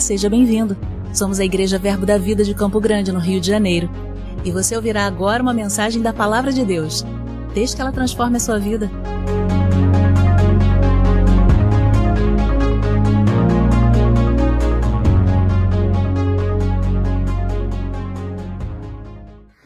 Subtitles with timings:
[0.00, 0.76] Seja bem-vindo.
[1.12, 3.90] Somos a Igreja Verbo da Vida de Campo Grande, no Rio de Janeiro.
[4.44, 7.04] E você ouvirá agora uma mensagem da Palavra de Deus.
[7.54, 8.90] Desde que ela transforme a sua vida.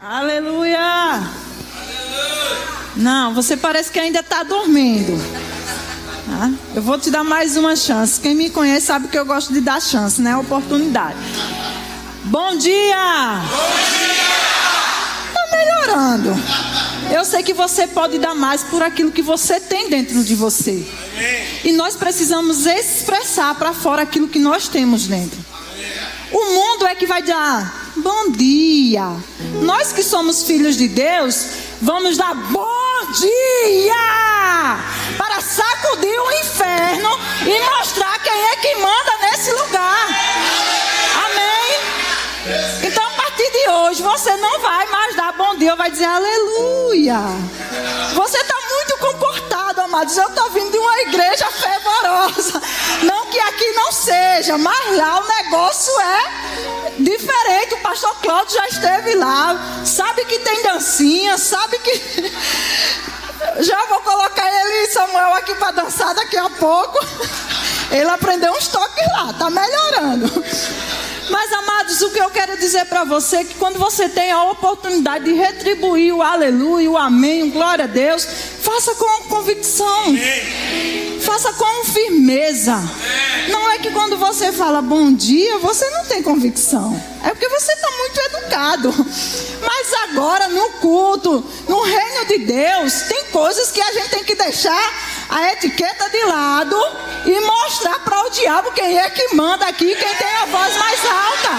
[0.01, 1.21] Aleluia!
[2.97, 5.40] Não, você parece que ainda está dormindo.
[6.73, 8.21] Eu vou te dar mais uma chance.
[8.21, 10.37] Quem me conhece sabe que eu gosto de dar chance, né?
[10.37, 11.17] Oportunidade.
[12.25, 13.43] Bom dia!
[13.51, 14.31] Bom dia!
[15.35, 16.43] Tá melhorando.
[17.13, 20.87] Eu sei que você pode dar mais por aquilo que você tem dentro de você.
[21.65, 25.45] E nós precisamos expressar para fora aquilo que nós temos dentro.
[26.31, 29.11] O mundo é que vai dar bom dia.
[29.63, 31.47] Nós que somos filhos de Deus,
[31.83, 35.00] vamos dar bom dia
[35.51, 40.07] sacudir o inferno e mostrar quem é que manda nesse lugar.
[41.25, 42.85] Amém?
[42.85, 47.19] Então, a partir de hoje, você não vai mais dar bom dia, vai dizer aleluia.
[48.15, 50.17] Você está muito comportado, amados.
[50.17, 52.63] Eu estou vindo de uma igreja fervorosa.
[53.03, 57.75] Não que aqui não seja, mas lá o negócio é diferente.
[57.75, 59.83] O pastor Cláudio já esteve lá.
[59.85, 63.10] Sabe que tem dancinha, sabe que.
[63.61, 66.99] Já vou colocar ele e Samuel aqui para dançar daqui a pouco.
[67.91, 70.45] Ele aprendeu uns toques lá, tá melhorando.
[71.29, 74.45] Mas, amados, o que eu quero dizer para você é que quando você tem a
[74.45, 78.27] oportunidade de retribuir o aleluia, o amém, o glória a Deus,
[78.63, 80.15] faça com convicção.
[81.21, 82.81] Faça com firmeza.
[83.49, 87.01] Não é que quando você fala bom dia, você não tem convicção.
[87.23, 88.95] É porque você está muito educado.
[89.63, 94.35] Mas agora, no culto, no reino de Deus, tem coisas que a gente tem que
[94.35, 94.95] deixar
[95.29, 96.77] a etiqueta de lado
[97.27, 101.01] e mostrar para o diabo quem é que manda aqui, quem tem a voz mais
[101.05, 101.51] alta.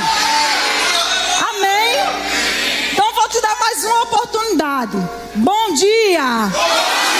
[1.50, 2.92] Amém?
[2.92, 4.98] Então vou te dar mais uma oportunidade.
[5.36, 6.50] Bom dia.
[6.52, 7.11] Bom dia.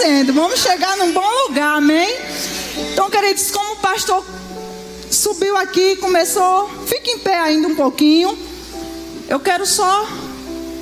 [0.00, 0.32] Aquecendo.
[0.32, 2.16] Vamos chegar num bom lugar, amém?
[2.92, 4.24] Então, queridos, como o pastor
[5.10, 6.70] subiu aqui, começou.
[6.86, 8.36] Fique em pé ainda um pouquinho.
[9.28, 10.08] Eu quero só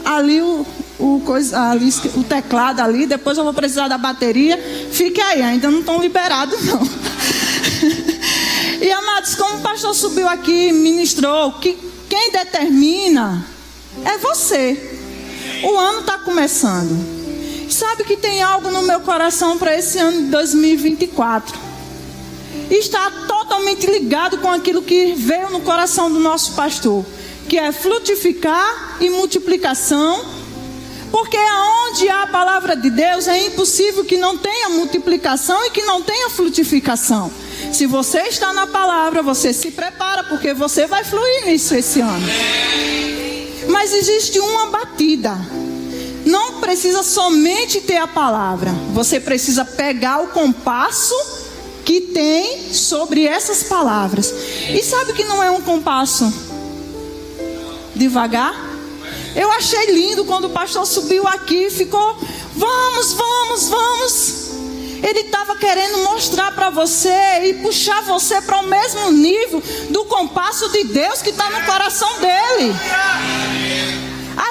[0.05, 0.65] ali o,
[1.01, 3.07] o, coisa, ali, o teclado ali.
[3.07, 4.57] Depois eu vou precisar da bateria.
[4.93, 6.81] Fique aí, ainda não estão liberados, não.
[8.81, 11.77] e amados, como o pastor subiu aqui, ministrou, que
[12.09, 13.45] quem determina
[14.05, 14.97] é você.
[15.65, 17.18] O ano está começando.
[17.69, 21.69] Sabe que tem algo no meu coração para esse ano de 2024
[22.71, 27.05] está totalmente ligado com aquilo que veio no coração do nosso pastor,
[27.49, 30.39] que é frutificar e multiplicação.
[31.11, 35.83] Porque aonde há a palavra de Deus é impossível que não tenha multiplicação e que
[35.83, 37.31] não tenha frutificação.
[37.73, 42.27] Se você está na palavra, você se prepara, porque você vai fluir nisso esse ano.
[43.71, 45.39] Mas existe uma batida.
[46.25, 51.15] Não precisa somente ter a palavra, você precisa pegar o compasso
[51.85, 54.33] que tem sobre essas palavras.
[54.69, 56.31] E sabe que não é um compasso
[57.95, 58.69] devagar?
[59.35, 62.19] Eu achei lindo quando o pastor subiu aqui e ficou,
[62.55, 64.49] vamos, vamos, vamos.
[65.03, 67.15] Ele estava querendo mostrar para você
[67.45, 72.09] e puxar você para o mesmo nível do compasso de Deus que está no coração
[72.19, 72.75] dele.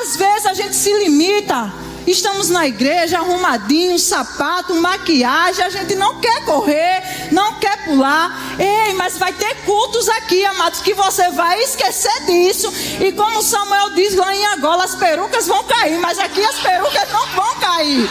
[0.01, 1.71] Às vezes a gente se limita
[2.07, 5.65] Estamos na igreja, arrumadinho, sapato, maquiagem.
[5.65, 8.31] A gente não quer correr, não quer pular.
[8.57, 12.71] Ei, mas vai ter cultos aqui, amados, que você vai esquecer disso.
[13.03, 17.11] E como Samuel diz lá em Angola, as perucas vão cair, mas aqui as perucas
[17.11, 18.09] não vão cair.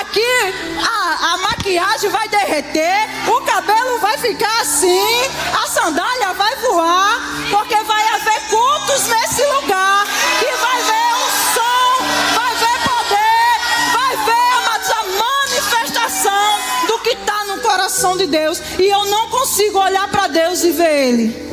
[0.00, 0.20] Aqui
[0.78, 5.22] a, a maquiagem vai derreter, o cabelo vai ficar assim,
[5.54, 7.76] a sandália vai voar, porque
[18.00, 21.50] coração de Deus e eu não consigo olhar para Deus e ver Ele.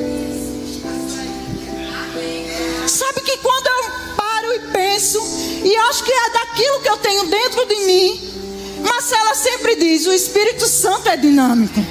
[2.87, 5.19] Sabe que quando eu paro e penso,
[5.63, 8.33] e acho que é daquilo que eu tenho dentro de mim,
[8.81, 11.85] Marcela sempre diz: o Espírito Santo é dinâmico.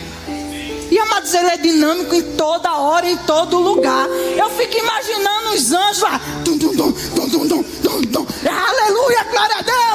[0.90, 4.08] E amados, ele é dinâmico em toda hora, em todo lugar.
[4.08, 6.18] Eu fico imaginando os anjos lá.
[6.44, 8.26] Dum, dum, dum, dum, dum, dum, dum.
[8.48, 9.85] Aleluia, glória a Deus.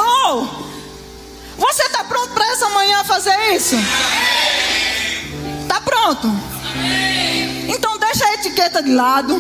[1.62, 3.76] Você está pronto para essa manhã fazer isso?
[5.62, 6.28] Está pronto?
[7.68, 9.40] Então deixa a etiqueta de lado.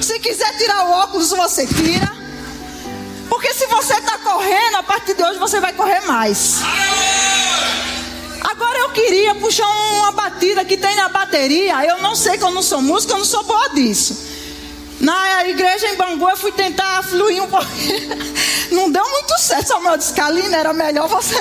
[0.00, 2.16] Se quiser tirar o óculos, você tira.
[3.28, 6.60] Porque se você está correndo, a partir de hoje você vai correr mais.
[8.40, 11.84] Agora eu queria puxar uma batida que tem na bateria.
[11.84, 14.16] Eu não sei que eu não sou música, eu não sou boa disso.
[15.00, 18.08] Na igreja em Bangu eu fui tentar fluir um pouquinho.
[18.72, 21.36] Não deu muito certo, Samuel disse, Kalina, era melhor você.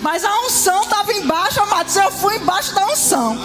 [0.00, 1.96] Mas a unção estava embaixo, amados.
[1.96, 3.36] Eu fui embaixo da unção.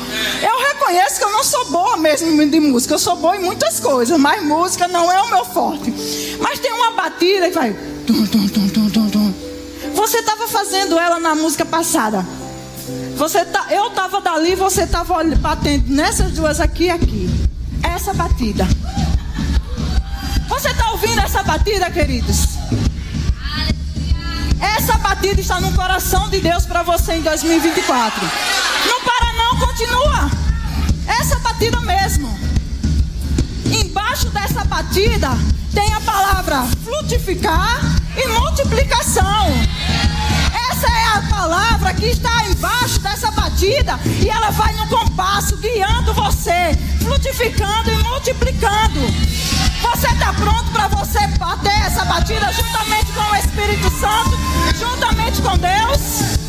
[0.42, 2.94] Eu reconheço que eu não sou boa mesmo de música.
[2.94, 5.92] Eu sou boa em muitas coisas, mas música não é o meu forte.
[6.40, 7.76] Mas tem uma batida que vai.
[9.96, 12.26] Você estava fazendo ela na música passada.
[13.16, 17.30] Você tá, eu estava dali, você estava batendo nessas duas aqui e aqui.
[17.84, 18.68] Essa batida.
[20.52, 22.58] Você está ouvindo essa batida, queridos?
[24.60, 28.22] Essa batida está no coração de Deus para você em 2024.
[28.86, 30.30] Não para não, continua.
[31.08, 32.38] Essa batida mesmo.
[33.66, 35.30] Embaixo dessa batida
[35.74, 37.80] tem a palavra frutificar
[38.18, 39.48] e multiplicação.
[40.70, 46.14] Essa é a palavra que está embaixo dessa batida e ela vai no compasso guiando
[46.14, 49.61] você, frutificando e multiplicando.
[49.92, 54.40] Você está pronto para você bater essa batida juntamente com o Espírito Santo,
[54.80, 56.40] juntamente com Deus?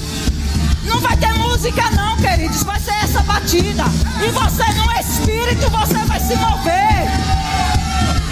[0.84, 3.84] Não vai ter música não, queridos, vai ser essa batida.
[4.24, 7.10] E você no Espírito, você vai se mover.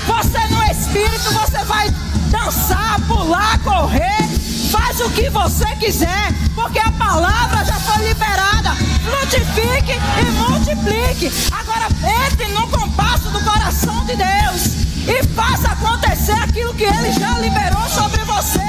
[0.07, 1.91] Você no Espírito, você vai
[2.31, 4.29] dançar, pular, correr.
[4.71, 8.77] Faz o que você quiser, porque a palavra já foi liberada.
[9.03, 11.33] Frutifique e multiplique.
[11.51, 11.89] Agora
[12.25, 17.89] entre no compasso do coração de Deus e faça acontecer aquilo que Ele já liberou
[17.89, 18.61] sobre você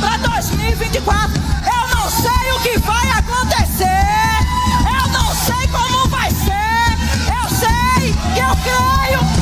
[0.00, 1.42] para 2024.
[1.64, 3.86] Eu não sei o que vai acontecer,
[5.00, 6.96] eu não sei como vai ser,
[7.32, 9.35] eu sei que eu creio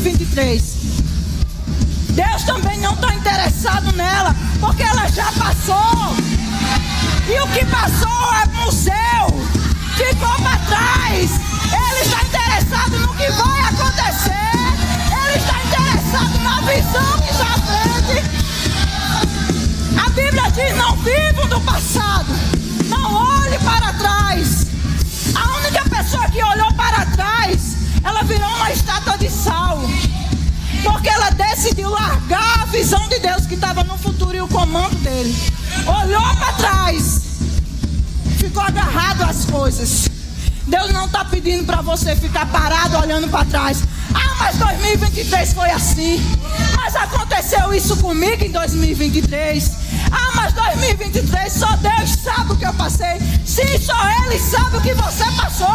[0.00, 0.62] 2023.
[2.10, 6.16] Deus também não está interessado nela, porque ela já passou.
[7.28, 9.26] E o que passou é museu,
[9.96, 11.30] ficou para trás.
[11.72, 14.32] Ele está interessado no que vai acontecer.
[15.24, 18.22] Ele está interessado na visão que está frente.
[20.04, 22.34] A Bíblia diz: não vivam do passado,
[22.88, 24.66] não olhe para trás.
[25.34, 25.71] A única
[28.04, 29.80] ela virou uma estátua de sal.
[30.82, 34.96] Porque ela decidiu largar a visão de Deus que estava no futuro e o comando
[34.96, 35.34] dele.
[35.86, 37.22] Olhou para trás,
[38.38, 40.08] ficou agarrado às coisas.
[40.66, 43.82] Deus não está pedindo para você ficar parado olhando para trás.
[44.14, 46.20] Ah, mas 2023 foi assim.
[46.76, 49.70] Mas aconteceu isso comigo em 2023.
[50.10, 53.18] Ah, mas 2023 só Deus sabe o que eu passei.
[53.44, 53.94] Sim, só
[54.26, 55.68] Ele sabe o que você passou.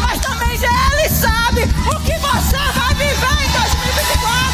[0.00, 4.50] Mas também Ele sabe o que você vai viver em 2024.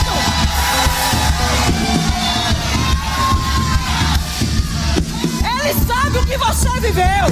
[5.60, 7.26] Ele sabe o que você viveu.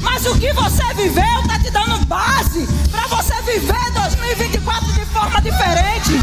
[0.00, 2.68] Mas o que você viveu está te dando base
[3.08, 6.22] para você viver 2024 de forma diferente.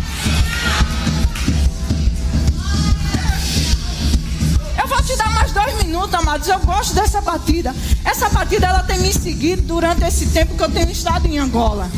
[4.87, 6.47] vou te dar mais dois minutos, amados.
[6.47, 7.75] Eu gosto dessa batida.
[8.03, 11.89] Essa batida ela tem me seguido durante esse tempo que eu tenho estado em Angola.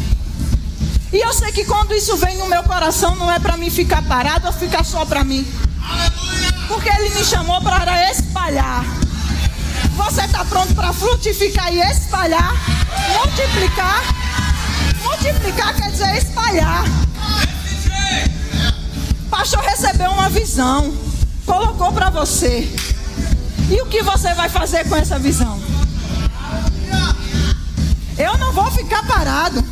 [1.11, 4.01] E eu sei que quando isso vem no meu coração, não é para mim ficar
[4.03, 5.45] parado ou ficar só para mim.
[6.67, 8.83] Porque Ele me chamou para espalhar.
[9.95, 12.53] Você está pronto para frutificar e espalhar?
[13.13, 14.03] Multiplicar?
[15.03, 16.83] Multiplicar quer dizer espalhar.
[19.25, 20.93] O pastor recebeu uma visão,
[21.45, 22.69] colocou para você.
[23.69, 25.59] E o que você vai fazer com essa visão?
[28.17, 29.63] Eu não vou ficar parado.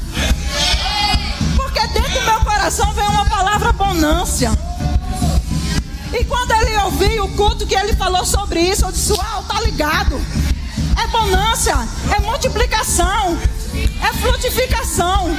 [1.55, 4.51] Porque dentro do meu coração vem uma palavra bonância.
[6.11, 9.61] E quando ele ouviu o culto que ele falou sobre isso, eu disse: Uau, tá
[9.61, 10.19] ligado.
[11.01, 11.75] É bonância,
[12.15, 13.37] é multiplicação,
[13.75, 15.35] é frutificação.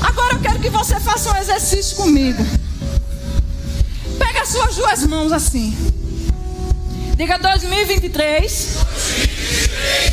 [0.00, 2.44] Agora eu quero que você faça um exercício comigo
[4.46, 5.76] as suas duas mãos assim.
[7.16, 8.76] Diga 2023.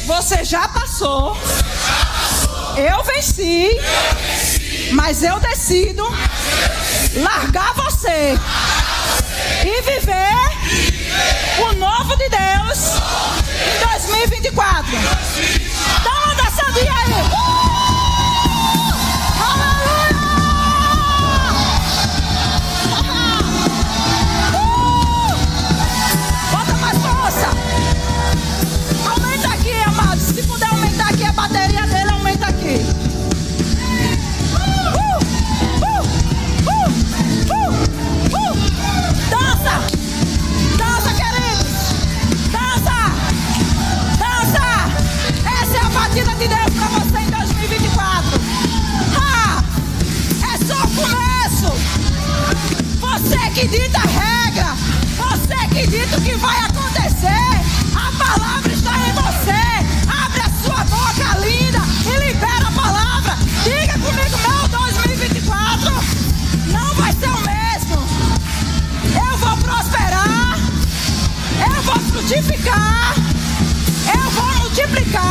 [0.07, 1.37] Você já passou.
[2.75, 3.69] Eu venci.
[4.93, 6.03] Mas eu decido
[7.17, 8.39] largar você
[9.65, 10.33] e viver
[11.59, 11.72] o novo
[12.17, 13.01] de Deus
[13.49, 14.97] em 2024.
[16.03, 16.32] Dá
[56.43, 57.53] vai acontecer.
[57.95, 59.63] A palavra está em você.
[60.25, 63.37] Abre a sua boca linda e libera a palavra.
[63.63, 65.91] Diga comigo, meu 2024
[66.67, 67.95] não vai ser o mesmo.
[69.25, 70.59] Eu vou prosperar.
[71.65, 73.15] Eu vou frutificar.
[74.13, 75.22] Eu vou multiplicar.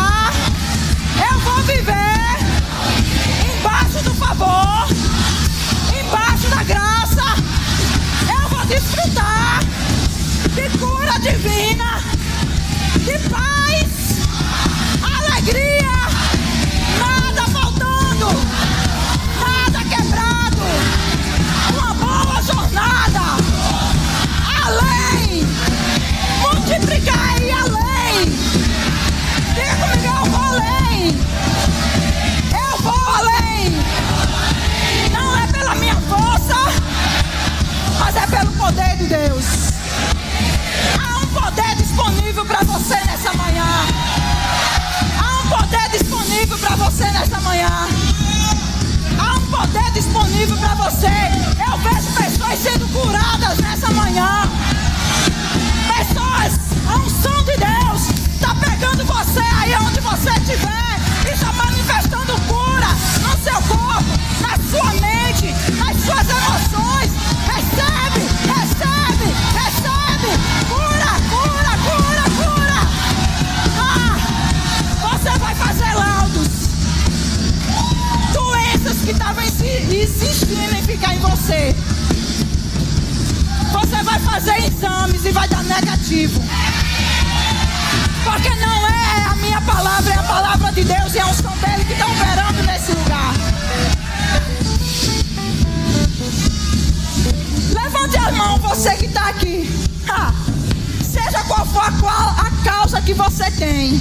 [101.72, 104.00] For a, qual- a causa que você tem.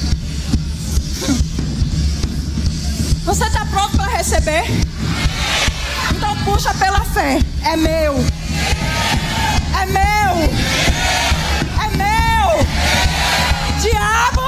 [3.25, 4.63] Você está pronto para receber?
[6.15, 7.39] Então puxa pela fé.
[7.63, 8.15] É meu.
[9.79, 10.33] É meu.
[11.83, 12.65] É meu.
[13.79, 14.41] Diabo,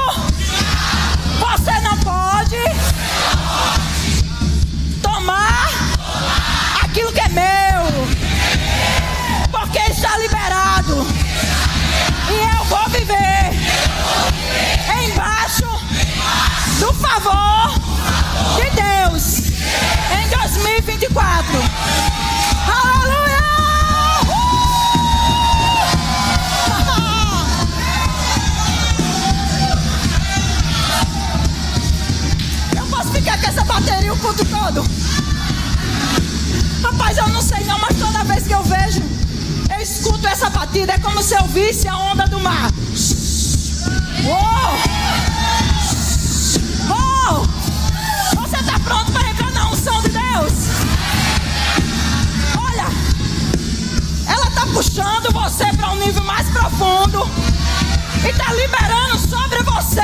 [16.84, 17.70] do favor
[18.58, 19.38] de Deus
[20.12, 21.58] em 2024.
[22.68, 23.44] Aleluia!
[32.76, 34.84] Eu posso ficar com essa bateria o culto todo?
[36.84, 39.02] Rapaz, eu não sei não, mas toda vez que eu vejo,
[39.74, 42.70] eu escuto essa batida, é como se eu visse a onda do mar.
[44.26, 45.03] Uou!
[48.84, 50.54] Pronto para entrar na unção de Deus?
[52.58, 52.88] Olha,
[54.28, 57.28] ela está puxando você para um nível mais profundo
[58.24, 60.02] e está liberando sobre você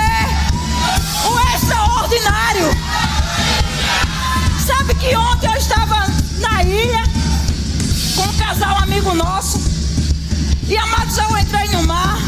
[1.25, 2.69] o extraordinário.
[4.65, 6.07] Sabe que ontem eu estava
[6.39, 7.03] na ilha
[8.15, 9.59] com um casal amigo nosso
[10.67, 12.19] e amados eu entrei no mar,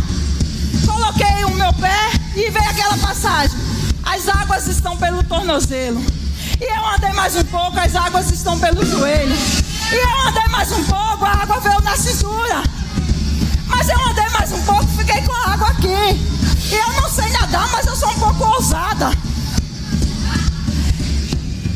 [0.86, 3.58] coloquei o meu pé e veio aquela passagem.
[4.03, 6.21] As águas estão pelo tornozelo.
[6.62, 9.36] E eu andei mais um pouco, as águas estão pelo joelho.
[9.91, 12.62] E eu andei mais um pouco, a água veio na cintura.
[13.65, 15.88] Mas eu andei mais um pouco, fiquei com a água aqui.
[15.88, 19.10] E eu não sei nadar, mas eu sou um pouco ousada.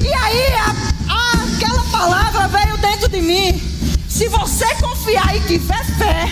[0.02, 0.76] E aí a-
[1.10, 3.60] a- aquela palavra veio dentro de mim.
[4.08, 6.30] Se você confiar e tiver fé,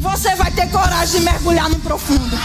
[0.00, 2.36] você vai ter coragem de mergulhar no profundo.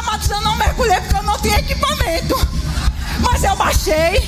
[0.00, 2.34] Amados, eu não mergulhei porque eu não tinha equipamento.
[3.20, 4.18] Mas eu baixei.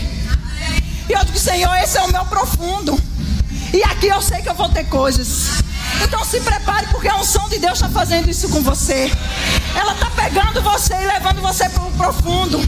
[1.08, 2.98] E eu digo, Senhor, esse é o meu profundo.
[3.72, 5.62] E aqui eu sei que eu vou ter coisas.
[6.04, 9.10] Então se prepare, porque a unção de Deus está fazendo isso com você.
[9.74, 12.60] Ela está pegando você e levando você para o profundo.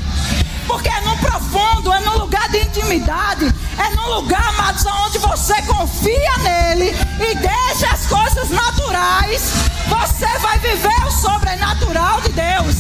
[0.67, 5.61] Porque é no profundo, é no lugar de intimidade, é no lugar, amados, onde você
[5.63, 9.53] confia nele e deixa as coisas naturais.
[9.89, 12.77] Você vai viver o sobrenatural de Deus.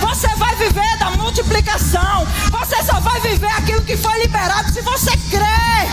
[0.00, 2.26] Você vai viver da multiplicação.
[2.50, 5.88] Você só vai viver aquilo que foi liberado se você crê.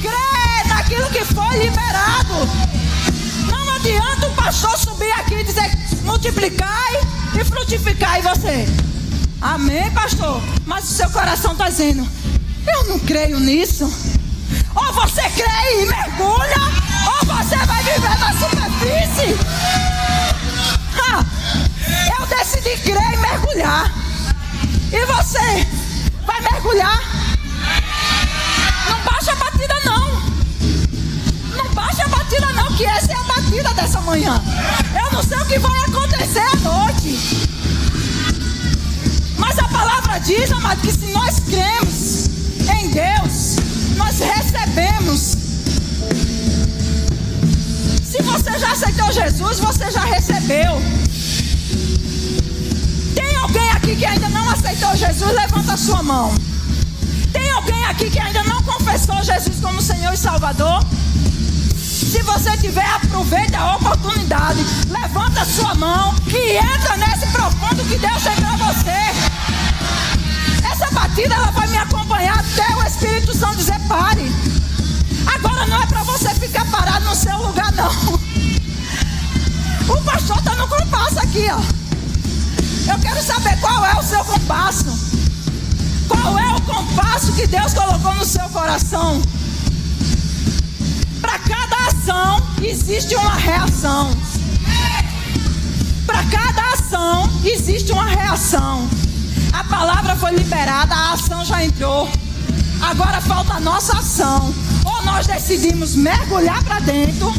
[0.00, 2.34] Crê naquilo que foi liberado.
[3.50, 5.70] Não adianta o pastor subir aqui e dizer
[6.04, 7.00] multiplicai
[7.38, 8.66] e frutificai você.
[9.40, 10.40] Amém, pastor?
[10.64, 12.06] Mas o seu coração está dizendo,
[12.66, 13.84] eu não creio nisso.
[14.74, 16.62] Ou você crê e mergulha,
[17.06, 19.36] ou você vai viver na superfície.
[22.18, 23.92] Eu decidi crer e mergulhar.
[24.92, 25.66] E você
[26.24, 27.00] vai mergulhar?
[28.88, 30.22] Não baixa a batida, não.
[31.56, 34.42] Não baixa a batida, não, que essa é a batida dessa manhã.
[34.98, 37.48] Eu não sei o que vai acontecer à noite.
[39.38, 42.31] Mas a palavra diz, amado, que se nós cremos,
[42.70, 43.56] em Deus,
[43.96, 45.36] nós recebemos.
[48.04, 50.82] Se você já aceitou Jesus, você já recebeu.
[53.14, 55.32] Tem alguém aqui que ainda não aceitou Jesus?
[55.32, 56.34] Levanta a sua mão.
[57.32, 60.84] Tem alguém aqui que ainda não confessou Jesus como Senhor e Salvador?
[62.12, 64.60] Se você tiver, aproveite a oportunidade.
[64.90, 69.21] Levanta a sua mão e entra nesse profundo que Deus tem para você.
[71.12, 74.32] Batida ela vai me acompanhar até o Espírito Santo dizer pare.
[75.26, 77.90] Agora não é para você ficar parado no seu lugar, não.
[79.94, 81.60] O pastor está no compasso aqui, ó.
[82.90, 84.86] Eu quero saber qual é o seu compasso.
[86.08, 89.20] Qual é o compasso que Deus colocou no seu coração?
[91.20, 94.16] Para cada ação existe uma reação.
[96.06, 98.88] Para cada ação existe uma reação.
[99.52, 102.08] A palavra foi liberada, a ação já entrou.
[102.80, 104.54] Agora falta a nossa ação.
[104.84, 107.32] Ou nós decidimos mergulhar para dentro,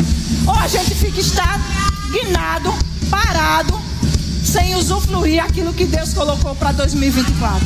[0.48, 2.74] ou a gente fica estagnado,
[3.10, 3.82] parado,
[4.44, 7.66] sem usufruir aquilo que Deus colocou para 2024.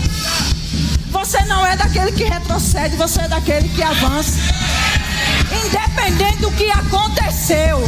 [1.11, 4.39] Você não é daquele que retrocede, você é daquele que avança.
[5.65, 7.87] Independente do que aconteceu.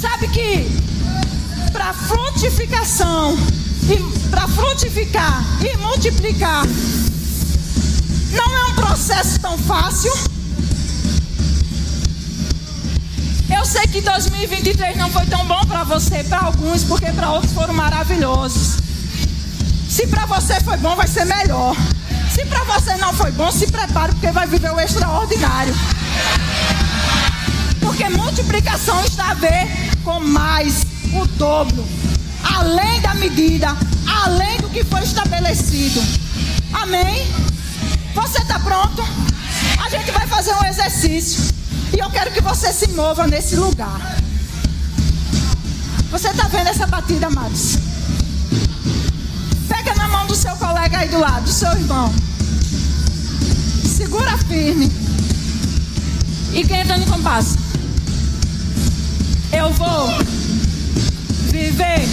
[0.00, 0.81] Sabe que
[1.82, 3.36] para frutificação
[4.30, 6.62] para frutificar e multiplicar
[8.30, 10.12] não é um processo tão fácil.
[13.54, 17.52] Eu sei que 2023 não foi tão bom para você, para alguns, porque para outros
[17.52, 18.76] foram maravilhosos.
[19.88, 21.76] Se para você foi bom, vai ser melhor.
[22.32, 25.74] Se para você não foi bom, se prepare porque vai viver o extraordinário.
[27.80, 29.68] Porque multiplicação está a ver
[30.04, 31.86] com mais, o dobro,
[32.42, 33.76] além da medida,
[34.24, 36.02] além do que foi estabelecido.
[36.72, 37.26] Amém?
[38.14, 39.02] Você está pronto?
[39.84, 41.52] A gente vai fazer um exercício.
[41.94, 44.16] E eu quero que você se mova nesse lugar.
[46.10, 47.78] Você está vendo essa batida, amados?
[50.32, 52.10] do seu colega aí do lado, do seu irmão.
[53.84, 54.90] Segura firme.
[56.54, 57.58] E quem entra no compasso?
[59.52, 60.08] Eu vou
[61.52, 62.08] viver.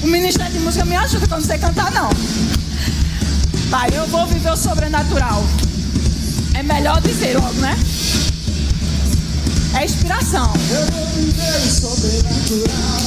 [0.00, 2.08] O ministério de música me ajuda quando você cantar, não.
[3.70, 5.44] Pai, eu vou viver o sobrenatural.
[6.54, 7.76] É melhor dizer logo, né?
[9.74, 10.52] É inspiração.
[10.70, 13.00] Eu vou viver o sobrenatural.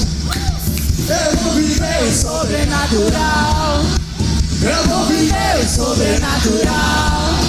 [1.07, 3.85] Eu vou viver o sobrenatural.
[4.61, 7.39] Eu vou viver o sobrenatural.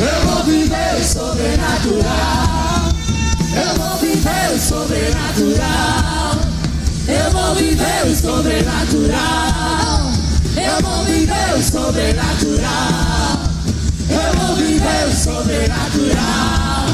[0.00, 2.92] Eu vou viver o sobrenatural.
[3.54, 6.47] Eu vou viver o sobrenatural.
[7.08, 10.12] Eu vou viver o sobrenatural.
[10.56, 13.48] Eu vou viver o sobrenatural.
[14.10, 16.86] Eu vou viver o sobrenatural.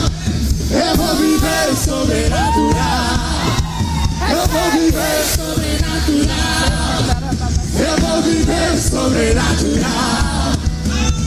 [0.70, 3.18] Eu vou viver o sobrenatural.
[4.31, 7.03] Eu vou viver sobrenatural.
[7.77, 9.94] Eu vou viver sobrenatural.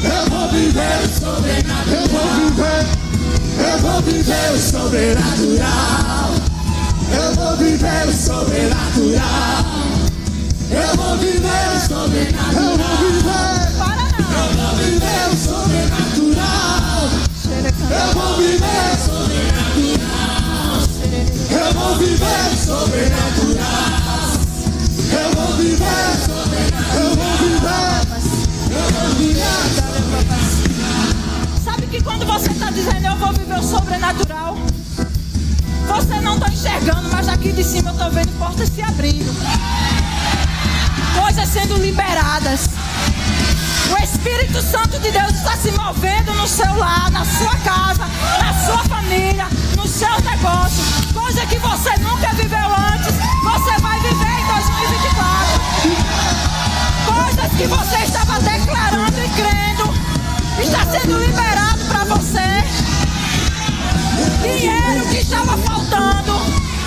[0.04, 1.88] Eu vou viver sobrenatural.
[1.92, 2.98] Eu vou viver.
[4.08, 6.47] Viver sobrenatural.
[7.14, 9.66] Eu vou viver sobrenatural.
[10.70, 12.62] Eu vou viver sobrenatural.
[12.62, 13.68] Eu vou viver.
[14.30, 17.10] Eu vou viver sobrenatural.
[17.90, 20.18] Eu vou viver sobrenatural.
[21.50, 23.88] Eu vou viver sobrenatural.
[25.12, 26.98] Eu vou viver sobrenatural.
[26.98, 27.98] Eu vou viver.
[28.70, 29.58] Eu vou viver
[31.64, 34.58] Sabe que quando você está dizendo eu vou viver o sobrenatural,
[35.88, 39.34] você não está enxergando, mas aqui de cima eu estou vendo portas se abrindo,
[41.20, 42.70] coisas sendo liberadas.
[43.90, 48.06] O Espírito Santo de Deus está se movendo no seu lar, na sua casa,
[48.40, 49.48] na sua família,
[49.78, 51.12] nos seus negócios.
[51.14, 55.62] Coisa que você nunca viveu antes, você vai viver em 2024.
[57.06, 59.94] Coisas que você estava declarando e crendo,
[60.62, 63.07] está sendo liberado para você.
[64.42, 66.34] Dinheiro que estava faltando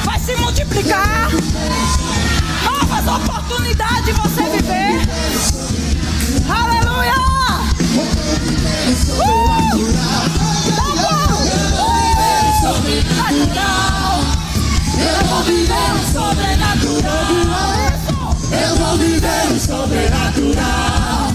[0.04, 1.30] vai se multiplicar.
[2.64, 5.00] Novas oportunidades de você viver.
[6.48, 7.14] Aleluia!
[12.60, 14.20] Sobrenatural.
[14.98, 17.30] Eu vou viver o sobrenatural.
[18.52, 21.32] Eu vou viver o sobrenatural.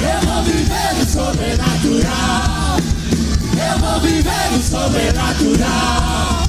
[0.00, 2.63] Eu vou viver o sobrenatural.
[3.84, 6.42] Vou viver o sobrenatural.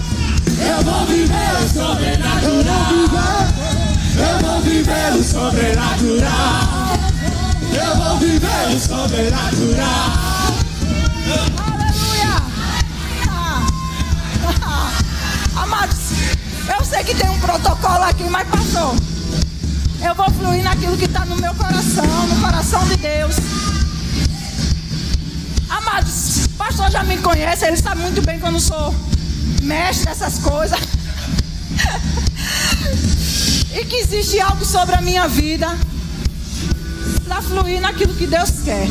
[0.57, 3.47] Eu vou viver o sobrenatural.
[4.15, 6.97] Eu vou viver o sobrenatural.
[7.73, 10.11] Eu vou viver o sobrenatural.
[11.25, 12.41] Aleluia!
[15.57, 15.97] Amados,
[16.69, 18.95] eu sei que tem um protocolo aqui, mas passou.
[20.01, 23.35] Eu vou fluir naquilo que está no meu coração, no coração de Deus.
[25.69, 28.93] Amados, pastor já me conhece, ele sabe muito bem que eu não sou
[29.61, 30.79] mestre dessas coisas.
[33.71, 35.67] e que existe algo sobre a minha vida
[37.23, 38.87] para fluir naquilo que Deus quer.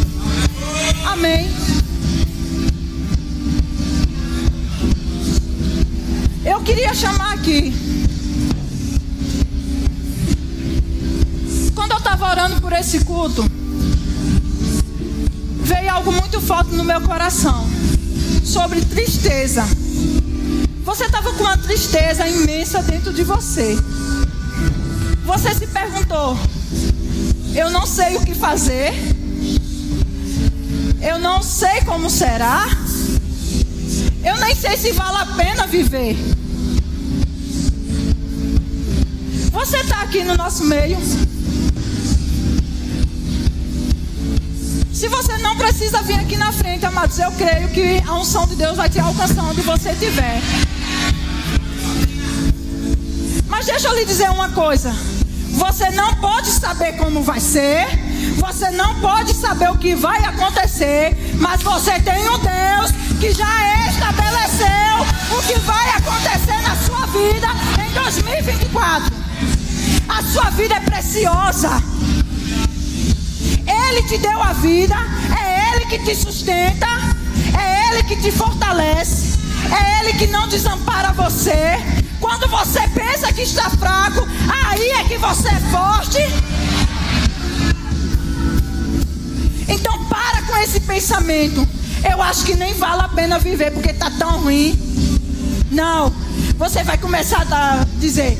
[1.04, 1.50] Amém.
[6.44, 7.74] Eu queria chamar aqui.
[11.74, 13.44] Quando eu estava orando por esse culto,
[15.64, 17.66] veio algo muito forte no meu coração
[18.44, 19.64] sobre tristeza.
[20.84, 23.76] Você estava com uma tristeza imensa dentro de você.
[25.24, 26.38] Você se perguntou:
[27.54, 28.92] eu não sei o que fazer,
[31.00, 32.66] eu não sei como será,
[34.22, 36.16] eu nem sei se vale a pena viver.
[39.50, 40.98] Você está aqui no nosso meio.
[44.94, 48.54] Se você não precisa vir aqui na frente, amados, eu creio que a unção de
[48.54, 50.40] Deus vai te alcançar onde você estiver.
[53.48, 54.94] Mas deixa eu lhe dizer uma coisa.
[55.50, 57.88] Você não pode saber como vai ser.
[58.36, 61.16] Você não pode saber o que vai acontecer.
[61.40, 67.48] Mas você tem um Deus que já estabeleceu o que vai acontecer na sua vida
[67.84, 69.12] em 2024.
[70.08, 71.93] A sua vida é preciosa.
[73.88, 74.96] Ele te deu a vida,
[75.38, 76.86] é Ele que te sustenta,
[77.58, 79.38] é Ele que te fortalece,
[79.70, 81.78] é Ele que não desampara você.
[82.20, 86.18] Quando você pensa que está fraco, aí é que você é forte.
[89.68, 91.66] Então para com esse pensamento.
[92.10, 94.78] Eu acho que nem vale a pena viver porque está tão ruim.
[95.70, 96.12] Não.
[96.56, 98.38] Você vai começar a dizer: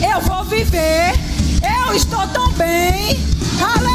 [0.00, 1.12] Eu vou viver.
[1.86, 3.18] Eu estou tão bem.
[3.60, 3.93] Aleluia.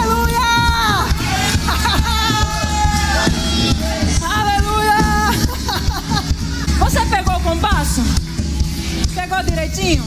[9.29, 10.03] Pegou direitinho?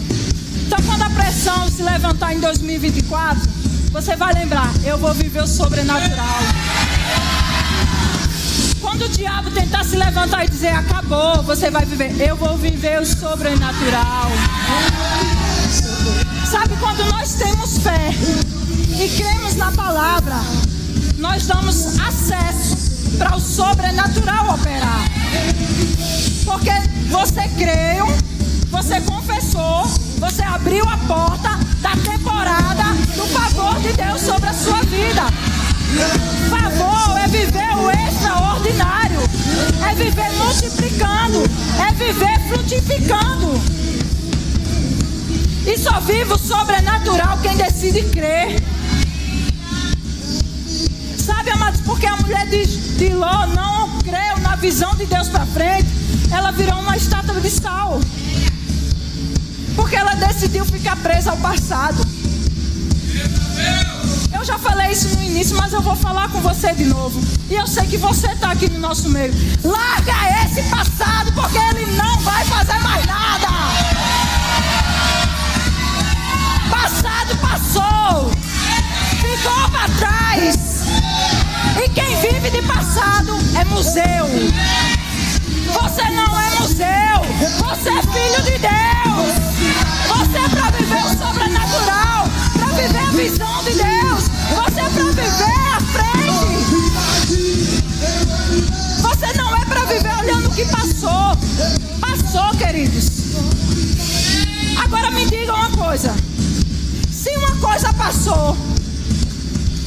[0.66, 3.40] Então quando a pressão se levantar em 2024,
[3.92, 6.38] você vai lembrar, eu vou viver o sobrenatural.
[8.80, 13.00] Quando o diabo tentar se levantar e dizer acabou, você vai viver, eu vou viver
[13.00, 14.28] o sobrenatural.
[16.50, 18.10] Sabe quando nós temos fé
[18.98, 20.34] e cremos na palavra,
[21.18, 25.04] nós damos acesso para o sobrenatural operar.
[26.44, 26.72] Porque
[27.08, 28.08] você creu,
[28.92, 29.84] você confessou,
[30.18, 32.84] você abriu a porta da temporada
[33.16, 35.22] do favor de Deus sobre a sua vida.
[36.50, 39.20] Favor é viver o extraordinário,
[39.88, 41.42] é viver multiplicando,
[41.80, 43.62] é viver frutificando.
[45.66, 48.62] E só vive o sobrenatural quem decide crer.
[51.16, 55.46] Sabe, amados, porque a mulher de, de Ló não creu na visão de Deus para
[55.46, 55.88] frente,
[56.30, 57.98] ela virou uma estátua de sal.
[59.74, 62.04] Porque ela decidiu ficar presa ao passado.
[64.32, 67.20] Eu já falei isso no início, mas eu vou falar com você de novo.
[67.48, 69.32] E eu sei que você está aqui no nosso meio.
[69.62, 70.12] Larga
[70.44, 73.46] esse passado, porque ele não vai fazer mais nada.
[76.70, 78.30] Passado passou.
[79.20, 80.56] Ficou para trás.
[81.84, 84.91] E quem vive de passado é museu.
[85.72, 87.22] Você não é museu.
[87.58, 89.32] Você é filho de Deus.
[90.08, 92.28] Você é para viver o sobrenatural.
[92.52, 94.28] Para viver a visão de Deus.
[94.54, 96.62] Você é para viver a frente.
[99.00, 101.36] Você não é para viver olhando o que passou.
[102.00, 103.10] Passou, queridos.
[104.84, 106.14] Agora me diga uma coisa.
[107.10, 108.56] Se uma coisa passou,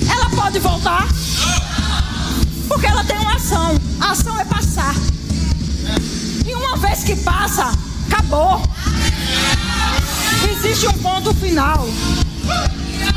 [0.09, 1.07] ela pode voltar?
[2.67, 3.75] Porque ela tem uma ação.
[3.99, 4.95] A ação é passar.
[6.45, 7.71] E uma vez que passa,
[8.07, 8.61] acabou.
[10.51, 11.87] Existe um ponto final.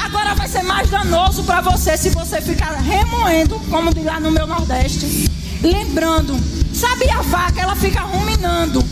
[0.03, 4.31] Agora vai ser mais danoso para você se você ficar remoendo, como diz lá no
[4.31, 5.31] meu Nordeste.
[5.63, 6.39] Lembrando,
[6.73, 8.83] sabe a vaca, ela fica ruminando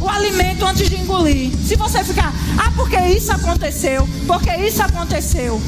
[0.00, 1.50] o alimento antes de engolir.
[1.66, 5.60] Se você ficar, ah, porque isso aconteceu, porque isso aconteceu.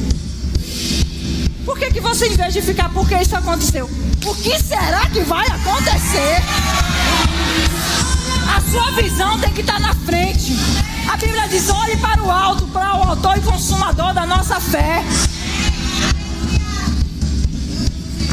[1.64, 3.88] Por que, que você, em vez de ficar, porque isso aconteceu?
[4.24, 6.42] O que será que vai acontecer?
[9.02, 10.56] Visão tem que estar na frente.
[11.10, 15.04] A Bíblia diz: olhe para o alto, para o autor e consumador da nossa fé.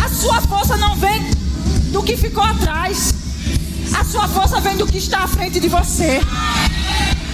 [0.03, 1.31] A sua força não vem
[1.91, 3.13] do que ficou atrás.
[3.97, 6.21] A sua força vem do que está à frente de você.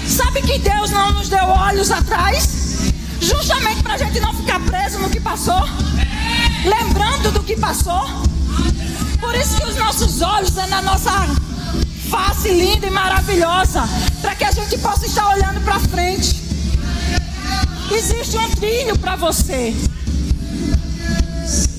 [0.08, 2.94] Sabe que Deus não nos deu olhos atrás?
[3.20, 5.62] Justamente para a gente não ficar preso no que passou.
[6.64, 8.06] Lembrando do que passou.
[9.20, 11.12] Por isso que os nossos olhos é na nossa
[12.16, 13.84] face linda e maravilhosa.
[14.22, 16.42] Para que a gente possa estar olhando para frente.
[17.92, 19.76] Existe um trilho para você.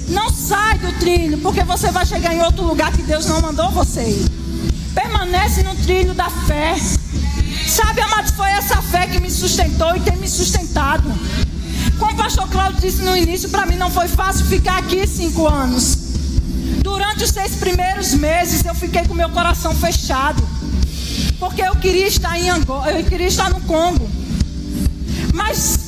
[0.08, 3.70] Não sai do trilho, porque você vai chegar em outro lugar que Deus não mandou
[3.70, 4.26] você ir.
[4.94, 6.76] Permanece no trilho da fé.
[7.66, 11.12] Sabe, amados, foi essa fé que me sustentou e tem me sustentado.
[11.98, 15.48] Como o pastor Cláudio disse no início, para mim não foi fácil ficar aqui cinco
[15.48, 16.05] anos.
[16.82, 20.42] Durante os seis primeiros meses eu fiquei com meu coração fechado.
[21.38, 24.08] Porque eu queria estar em Angola, eu queria estar no Congo.
[25.34, 25.78] Mas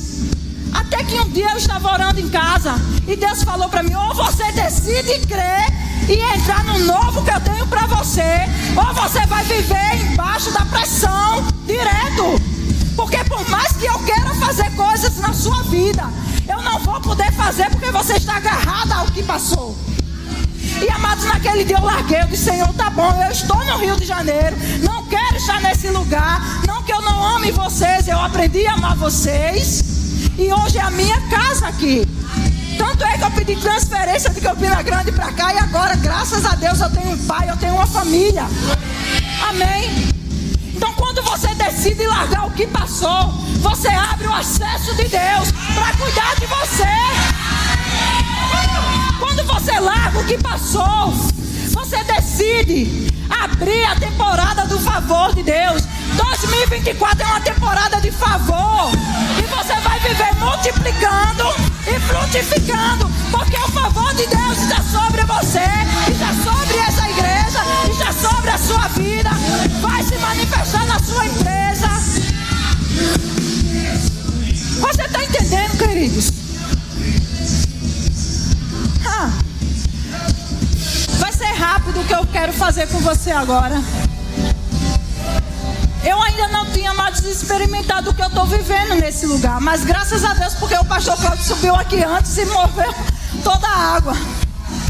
[0.73, 2.75] até que um dia eu estava orando em casa
[3.07, 5.65] e Deus falou para mim: ou você decide crer
[6.07, 10.65] e entrar no novo que eu tenho para você, ou você vai viver embaixo da
[10.65, 12.41] pressão direto.
[12.95, 16.03] Porque por mais que eu queira fazer coisas na sua vida,
[16.47, 19.77] eu não vou poder fazer porque você está agarrada ao que passou.
[20.81, 23.97] E amados, naquele dia eu larguei, eu disse, Senhor, tá bom, eu estou no Rio
[23.97, 28.65] de Janeiro, não quero estar nesse lugar, não que eu não ame vocês, eu aprendi
[28.65, 29.83] a amar vocês.
[30.37, 32.07] E hoje é a minha casa aqui.
[32.77, 35.53] Tanto é que eu pedi transferência de Campina Grande para cá.
[35.53, 38.45] E agora, graças a Deus, eu tenho um pai, eu tenho uma família.
[39.49, 40.07] Amém.
[40.73, 45.93] Então, quando você decide largar o que passou, você abre o acesso de Deus para
[45.97, 47.38] cuidar de você.
[49.19, 51.13] Quando você larga o que passou,
[51.71, 55.83] você decide abrir a temporada do favor de Deus.
[56.15, 58.91] 2024 é uma temporada de favor.
[59.37, 61.43] E você vai viver multiplicando
[61.87, 63.09] e frutificando.
[63.31, 65.65] Porque o favor de Deus está sobre você,
[66.11, 67.59] está sobre essa igreja,
[67.91, 69.29] está sobre a sua vida.
[69.81, 71.59] Vai se manifestar na sua empresa.
[74.79, 76.38] Você está entendendo, queridos?
[81.99, 83.81] Ser rápido o que eu quero fazer com você agora.
[86.03, 89.59] Eu ainda não tinha mais experimentado o que eu estou vivendo nesse lugar.
[89.59, 92.93] Mas graças a Deus, porque o pastor Cláudio subiu aqui antes e moveu
[93.43, 94.13] toda a água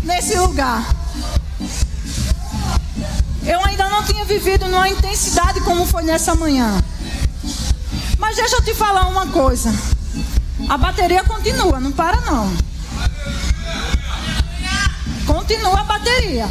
[0.04, 0.84] nesse lugar.
[3.46, 6.84] Eu ainda não tinha vivido numa intensidade como foi nessa manhã.
[8.18, 9.74] Mas deixa eu te falar uma coisa.
[10.68, 12.56] A bateria continua, não para não.
[15.26, 16.48] Continua a bateria.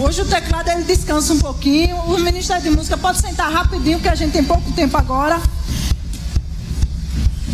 [0.00, 1.94] Hoje o teclado ele descansa um pouquinho.
[1.94, 5.38] O Ministério de Música pode sentar rapidinho, que a gente tem pouco tempo agora.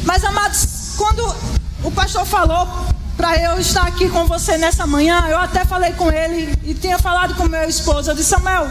[0.05, 1.35] Mas, amados, quando
[1.83, 2.69] o pastor falou
[3.17, 7.01] para eu estar aqui com você nessa manhã, eu até falei com ele e tinha
[7.01, 8.13] falado com meu esposo.
[8.13, 8.71] Eu disse, Samuel,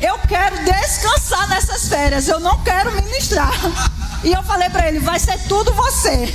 [0.00, 3.52] eu quero descansar nessas férias, eu não quero ministrar.
[4.24, 6.32] E eu falei para ele, vai ser tudo você.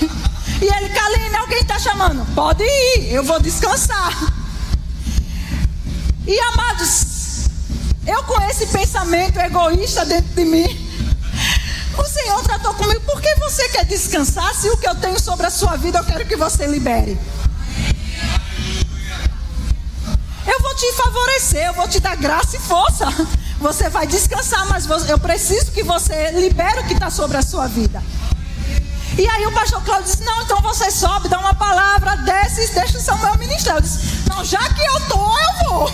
[0.61, 2.23] E ele, Kaline, alguém está chamando?
[2.35, 4.40] Pode ir, eu vou descansar.
[6.31, 7.49] E amados,
[8.07, 10.65] eu com esse pensamento egoísta dentro de mim,
[11.97, 15.47] o Senhor tratou comigo, por que você quer descansar se o que eu tenho sobre
[15.47, 17.19] a sua vida eu quero que você libere?
[20.47, 23.07] Eu vou te favorecer, eu vou te dar graça e força.
[23.59, 27.67] Você vai descansar, mas eu preciso que você libere o que está sobre a sua
[27.67, 28.01] vida.
[29.17, 32.73] E aí o pastor Cláudio disse: Não, então você sobe, dá uma palavra, desce e
[32.73, 33.77] deixa o Samuel ministrar.
[33.77, 35.91] Eu disse: Não, já que eu tô, eu vou.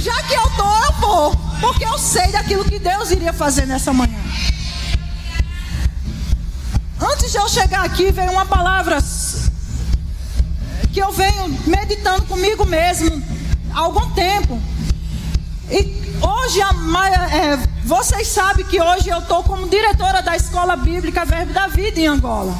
[0.00, 1.36] Já que eu tô, eu vou.
[1.60, 4.18] Porque eu sei daquilo que Deus iria fazer nessa manhã.
[7.00, 8.98] Antes de eu chegar aqui, veio uma palavra
[10.92, 13.22] que eu venho meditando comigo mesmo
[13.74, 14.60] há algum tempo.
[15.70, 21.52] E hoje, é, vocês sabem que hoje eu estou como diretora da Escola Bíblica Verbo
[21.52, 22.56] da Vida em Angola.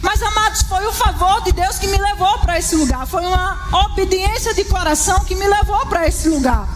[0.00, 3.06] Mas, amados, foi o favor de Deus que me levou para esse lugar.
[3.06, 6.68] Foi uma obediência de coração que me levou para esse lugar.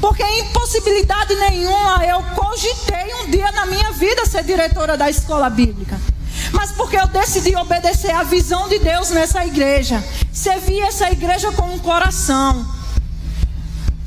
[0.00, 6.00] Porque impossibilidade nenhuma eu cogitei um dia na minha vida ser diretora da escola bíblica.
[6.52, 10.02] Mas porque eu decidi obedecer à visão de Deus nessa igreja.
[10.32, 12.73] Servir essa igreja com um coração.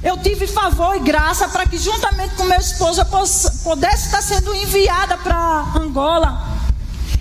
[0.04, 3.06] Eu tive favor e graça para que, juntamente com meu esposo, eu
[3.64, 6.56] pudesse estar sendo enviada para Angola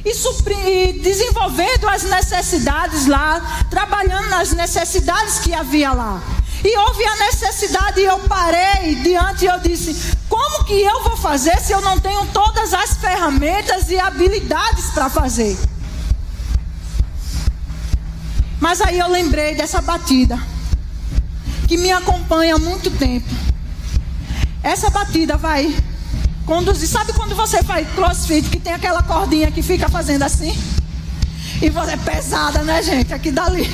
[0.04, 6.20] e, suprir, desenvolvendo as necessidades lá, trabalhando nas necessidades que havia lá.
[6.62, 11.16] E houve a necessidade e eu parei diante e eu disse: como que eu vou
[11.16, 15.56] fazer se eu não tenho todas as ferramentas e habilidades para fazer?
[18.60, 20.38] Mas aí eu lembrei dessa batida
[21.66, 23.28] que me acompanha há muito tempo.
[24.62, 25.74] Essa batida vai
[26.44, 26.88] conduzir.
[26.88, 30.56] Sabe quando você faz crossfit que tem aquela cordinha que fica fazendo assim?
[31.60, 33.12] E você é pesada, né, gente?
[33.12, 33.66] Aqui dali.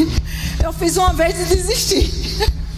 [0.63, 2.11] Eu fiz uma vez e desisti.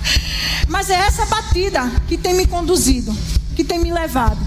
[0.69, 3.15] Mas é essa batida que tem me conduzido,
[3.55, 4.39] que tem me levado.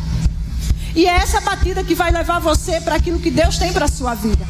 [0.96, 3.88] E é essa batida que vai levar você para aquilo que Deus tem para a
[3.88, 4.46] sua vida.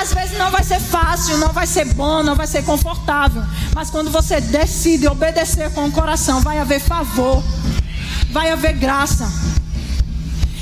[0.00, 3.42] Às vezes não vai ser fácil, não vai ser bom, não vai ser confortável.
[3.74, 7.42] Mas quando você decide obedecer com o coração, vai haver favor,
[8.30, 9.30] vai haver graça.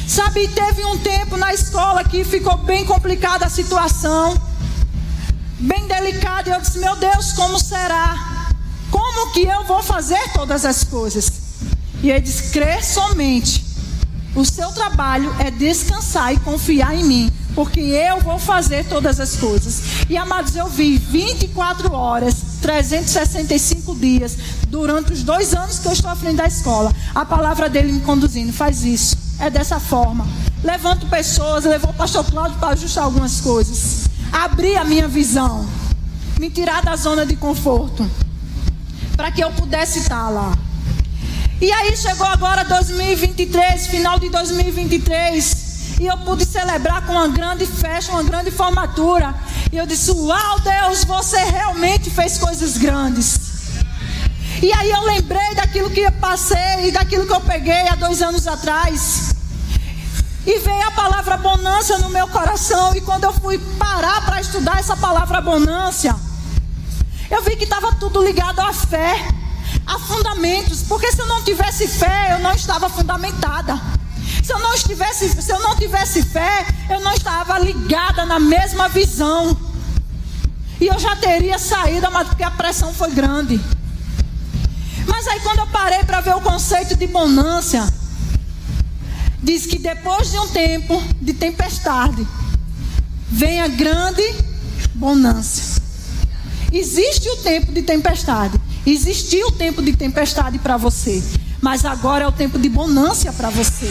[0.07, 4.39] Sabe, teve um tempo na escola que ficou bem complicada a situação,
[5.59, 6.51] bem delicada.
[6.51, 8.15] E eu disse: Meu Deus, como será?
[8.91, 11.33] Como que eu vou fazer todas as coisas?
[12.03, 13.65] E ele disse: Crer somente.
[14.35, 19.37] O seu trabalho é descansar e confiar em mim porque eu vou fazer todas as
[19.37, 19.83] coisas.
[20.09, 24.37] E amados, eu vi 24 horas, 365 dias,
[24.69, 28.01] durante os dois anos que eu estou à frente da escola, a palavra dele me
[28.01, 28.53] conduzindo.
[28.53, 30.27] Faz isso, é dessa forma.
[30.63, 34.09] Levanto pessoas, levou o pastor Cláudio para ajustar algumas coisas.
[34.33, 35.67] Abrir a minha visão,
[36.39, 38.09] me tirar da zona de conforto,
[39.17, 40.57] para que eu pudesse estar lá.
[41.61, 45.62] E aí chegou agora 2023, final de 2023.
[46.03, 49.33] E eu pude celebrar com uma grande festa, uma grande formatura.
[49.71, 53.39] E eu disse: Uau, Deus, você realmente fez coisas grandes.
[54.61, 58.21] E aí eu lembrei daquilo que eu passei e daquilo que eu peguei há dois
[58.21, 59.33] anos atrás.
[60.45, 62.97] E veio a palavra bonança no meu coração.
[62.97, 66.19] E quando eu fui parar para estudar essa palavra bonança,
[67.31, 69.25] eu vi que estava tudo ligado à fé,
[69.87, 70.83] a fundamentos.
[70.83, 74.02] Porque se eu não tivesse fé, eu não estava fundamentada.
[74.43, 78.89] Se eu não estivesse, se eu não tivesse fé, eu não estava ligada na mesma
[78.89, 79.57] visão.
[80.81, 83.61] E eu já teria saído, mas porque a pressão foi grande.
[85.07, 87.87] Mas aí quando eu parei para ver o conceito de bonância,
[89.41, 92.27] diz que depois de um tempo de tempestade,
[93.29, 94.23] vem a grande
[94.95, 95.81] bonância.
[96.73, 98.61] Existe o tempo de tempestade.
[98.85, 101.23] Existiu o tempo de tempestade para você.
[101.63, 103.89] Mas agora é o tempo de bonância para você.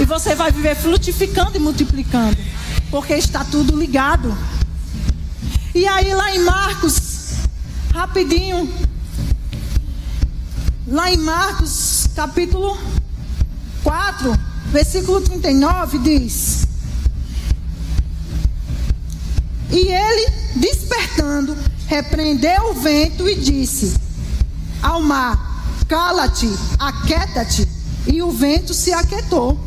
[0.00, 2.36] E você vai viver frutificando e multiplicando.
[2.90, 4.36] Porque está tudo ligado.
[5.72, 7.34] E aí lá em Marcos,
[7.94, 8.68] rapidinho.
[10.88, 12.76] Lá em Marcos, capítulo
[13.84, 14.36] 4,
[14.72, 16.66] versículo 39 diz:
[19.70, 23.94] E ele, despertando, repreendeu o vento e disse
[24.82, 25.47] ao mar:
[25.88, 26.46] Cala-te,
[26.78, 27.66] aquieta-te.
[28.06, 29.58] E o vento se aquietou.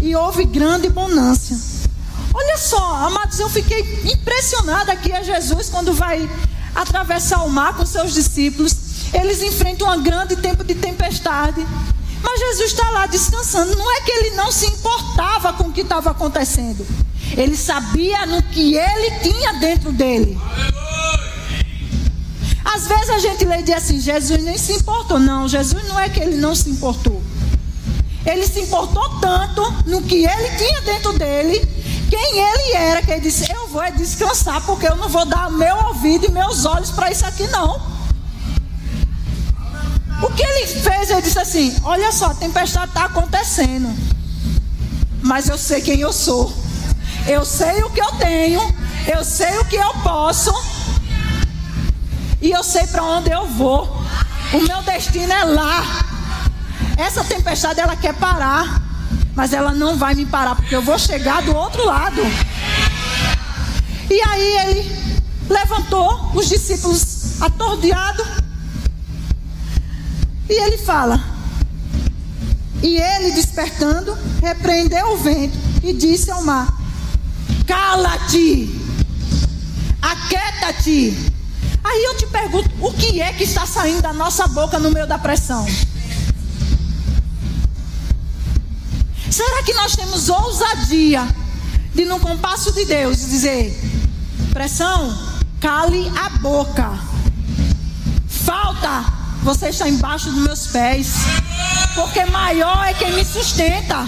[0.00, 1.58] E houve grande bonança.
[2.32, 6.30] Olha só, amados, eu fiquei impressionada aqui a Jesus quando vai
[6.74, 8.74] atravessar o mar com seus discípulos.
[9.12, 11.66] Eles enfrentam um grande tempo de tempestade.
[12.22, 13.74] Mas Jesus está lá descansando.
[13.74, 16.86] Não é que ele não se importava com o que estava acontecendo.
[17.36, 20.38] Ele sabia no que ele tinha dentro dele.
[22.74, 25.18] Às vezes a gente lê e diz assim: Jesus nem se importou.
[25.18, 27.22] Não, Jesus não é que ele não se importou.
[28.24, 31.58] Ele se importou tanto no que ele tinha dentro dele,
[32.08, 35.50] quem ele era, que ele disse: Eu vou é descansar, porque eu não vou dar
[35.50, 37.92] meu ouvido e meus olhos para isso aqui, não.
[40.22, 41.10] O que ele fez?
[41.10, 43.92] Ele disse assim: Olha só, a tempestade está acontecendo,
[45.20, 46.52] mas eu sei quem eu sou,
[47.26, 48.60] eu sei o que eu tenho,
[49.12, 50.52] eu sei o que eu posso.
[52.42, 53.84] E eu sei para onde eu vou.
[54.52, 55.84] O meu destino é lá.
[56.98, 58.82] Essa tempestade ela quer parar,
[59.34, 62.20] mas ela não vai me parar porque eu vou chegar do outro lado.
[64.10, 65.02] E aí ele
[65.48, 68.26] levantou os discípulos atordoados.
[70.50, 71.22] E ele fala:
[72.82, 76.76] E ele despertando, repreendeu o vento e disse ao mar:
[77.66, 78.68] Cala-te,
[80.02, 81.31] aquieta-te.
[81.84, 85.06] Aí eu te pergunto, o que é que está saindo da nossa boca no meio
[85.06, 85.66] da pressão?
[89.30, 91.26] Será que nós temos ousadia
[91.94, 93.78] de, num compasso de Deus, dizer:
[94.52, 95.16] pressão,
[95.60, 96.98] cale a boca.
[98.28, 99.04] Falta,
[99.42, 101.14] você está embaixo dos meus pés.
[101.94, 104.06] Porque maior é quem me sustenta.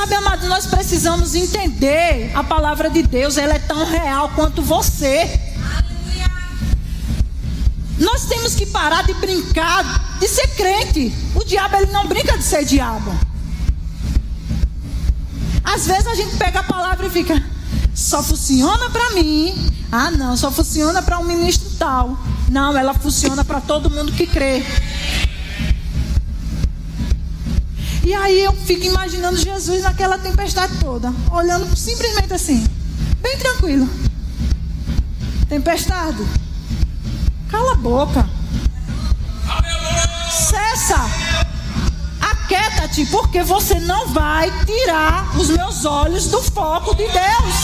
[0.00, 5.28] Sabe, amado, nós precisamos entender a palavra de Deus, ela é tão real quanto você.
[7.98, 11.12] Nós temos que parar de brincar de ser crente.
[11.34, 13.14] O diabo ele não brinca de ser diabo.
[15.62, 17.34] Às vezes a gente pega a palavra e fica,
[17.94, 19.70] só funciona para mim.
[19.92, 22.18] Ah, não, só funciona para um ministro tal.
[22.48, 24.64] Não, ela funciona para todo mundo que crê.
[28.10, 32.66] E aí eu fico imaginando Jesus naquela tempestade toda, olhando simplesmente assim,
[33.22, 33.88] bem tranquilo.
[35.48, 36.26] Tempestade,
[37.48, 38.28] cala a boca.
[40.28, 41.08] Cessa.
[42.20, 47.54] Aquieta-te, porque você não vai tirar os meus olhos do foco de Deus.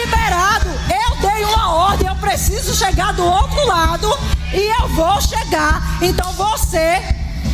[0.00, 0.68] Liberado.
[0.88, 4.16] Eu dei uma ordem, eu preciso chegar do outro lado
[4.54, 5.98] e eu vou chegar.
[6.00, 7.02] Então você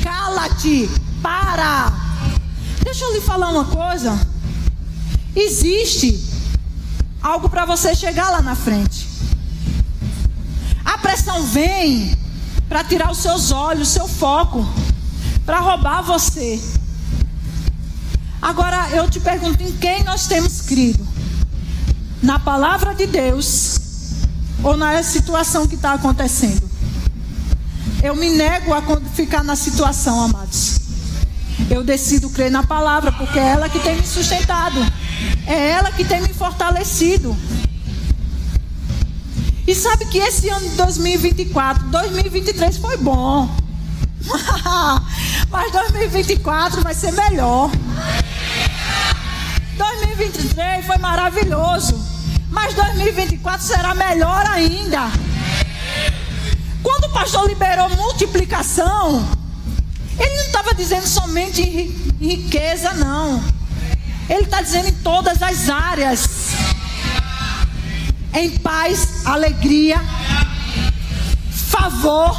[0.04, 1.92] cala-te para.
[2.82, 4.18] Deixa eu lhe falar uma coisa.
[5.34, 6.24] Existe
[7.22, 9.06] algo para você chegar lá na frente.
[10.84, 12.16] A pressão vem
[12.68, 14.66] para tirar os seus olhos, seu foco,
[15.44, 16.60] para roubar você.
[18.40, 21.06] Agora eu te pergunto: em quem nós temos crido?
[22.22, 23.78] Na palavra de Deus
[24.62, 26.68] ou na situação que está acontecendo?
[28.02, 28.82] Eu me nego a
[29.14, 30.77] ficar na situação, amados.
[31.70, 34.80] Eu decido crer na palavra, porque é ela que tem me sustentado.
[35.46, 37.36] É ela que tem me fortalecido.
[39.66, 43.54] E sabe que esse ano de 2024, 2023 foi bom.
[45.50, 47.70] Mas 2024 vai ser melhor.
[49.76, 52.00] 2023 foi maravilhoso.
[52.50, 55.10] Mas 2024 será melhor ainda.
[56.82, 59.28] Quando o pastor liberou multiplicação,
[60.18, 63.42] ele não estava dizendo somente em riqueza, não.
[64.28, 66.28] Ele está dizendo em todas as áreas.
[68.34, 70.00] Em paz, alegria,
[71.50, 72.36] favor.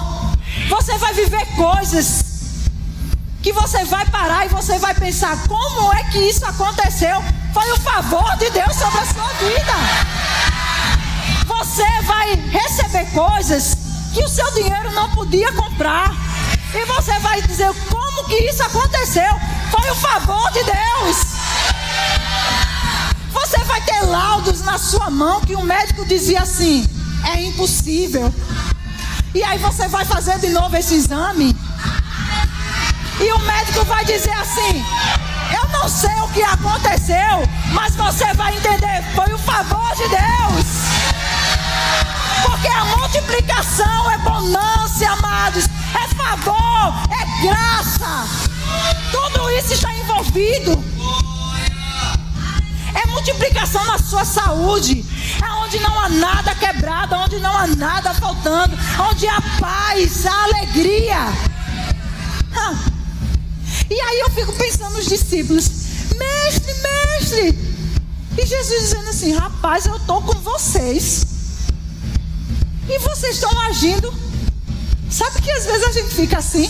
[0.69, 2.25] Você vai viver coisas
[3.41, 7.23] que você vai parar e você vai pensar: como é que isso aconteceu?
[7.53, 9.73] Foi o favor de Deus sobre a sua vida.
[11.47, 13.75] Você vai receber coisas
[14.13, 16.28] que o seu dinheiro não podia comprar.
[16.73, 19.31] E você vai dizer como que isso aconteceu?
[19.71, 21.17] Foi o favor de Deus.
[23.31, 26.87] Você vai ter laudos na sua mão que um médico dizia assim:
[27.25, 28.31] é impossível.
[29.33, 31.55] E aí você vai fazer de novo esse exame.
[33.19, 34.85] E o médico vai dizer assim:
[35.51, 40.65] Eu não sei o que aconteceu, mas você vai entender, foi o favor de Deus.
[42.45, 48.27] Porque a multiplicação é bonância, amados é favor, é graça.
[49.11, 50.83] Tudo isso está envolvido.
[52.93, 55.05] É multiplicação na sua saúde.
[55.43, 58.77] É onde não há nada quebrado, onde não há nada faltando,
[59.09, 61.17] onde há paz, há alegria.
[63.89, 65.69] E aí eu fico pensando nos discípulos:
[66.17, 67.69] Mestre, mestre.
[68.37, 71.25] E Jesus dizendo assim: Rapaz, eu estou com vocês.
[72.87, 74.11] E vocês estão agindo
[75.09, 76.69] Sabe que às vezes a gente fica assim?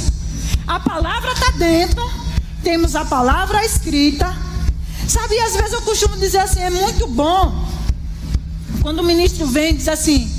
[0.66, 2.02] A palavra está dentro,
[2.64, 4.34] temos a palavra escrita.
[5.08, 7.68] Sabe, e às vezes eu costumo dizer assim: é muito bom
[8.82, 10.32] quando o ministro vem e diz assim: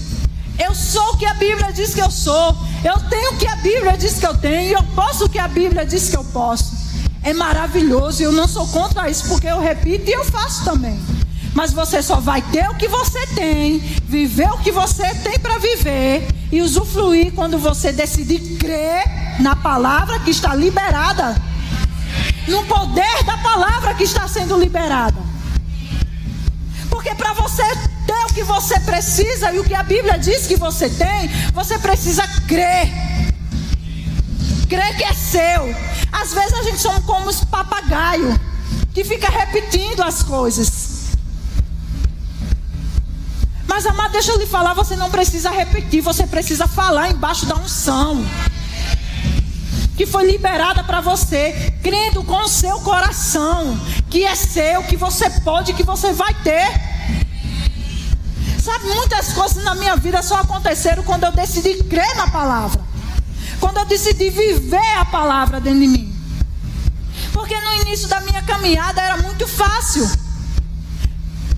[0.58, 3.56] Eu sou o que a Bíblia diz que eu sou, eu tenho o que a
[3.56, 6.24] Bíblia diz que eu tenho, e eu posso o que a Bíblia diz que eu
[6.24, 6.78] posso.
[7.22, 10.98] É maravilhoso, eu não sou contra isso, porque eu repito e eu faço também.
[11.54, 15.58] Mas você só vai ter o que você tem, viver o que você tem para
[15.58, 19.04] viver e usufruir quando você decidir crer
[19.40, 21.40] na palavra que está liberada,
[22.46, 25.18] no poder da palavra que está sendo liberada.
[26.88, 27.64] Porque para você
[28.06, 31.78] ter o que você precisa e o que a Bíblia diz que você tem, você
[31.78, 32.88] precisa crer.
[34.68, 35.74] Crer que é seu.
[36.12, 38.36] Às vezes a gente somos como os papagaios
[38.92, 40.89] que fica repetindo as coisas.
[43.70, 47.54] Mas, amado, deixa eu lhe falar: você não precisa repetir, você precisa falar embaixo da
[47.54, 48.26] unção
[49.96, 55.28] que foi liberada para você, crendo com o seu coração que é seu, que você
[55.28, 56.66] pode, que você vai ter.
[58.60, 62.82] Sabe, muitas coisas na minha vida só aconteceram quando eu decidi crer na palavra.
[63.60, 66.16] Quando eu decidi viver a palavra dentro de mim.
[67.32, 70.10] Porque no início da minha caminhada era muito fácil.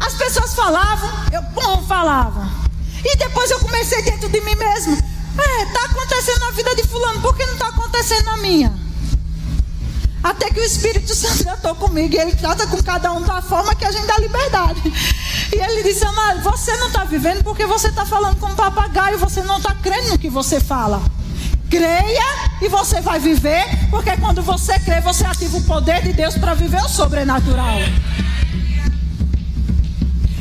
[0.05, 2.49] As pessoas falavam, eu bom falava.
[3.05, 4.97] E depois eu comecei dentro de mim mesmo.
[5.39, 8.73] É, está acontecendo na vida de fulano, por que não está acontecendo na minha?
[10.23, 13.75] Até que o Espírito Santo tratou comigo e ele trata com cada um da forma
[13.75, 14.81] que a gente dá liberdade.
[15.53, 19.43] E ele disse: Amado, você não está vivendo porque você está falando como papagaio, você
[19.43, 21.03] não está crendo no que você fala.
[21.69, 26.37] Creia e você vai viver, porque quando você crê, você ativa o poder de Deus
[26.37, 27.79] para viver o sobrenatural.